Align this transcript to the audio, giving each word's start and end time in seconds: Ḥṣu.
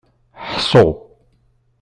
Ḥṣu. 0.53 0.87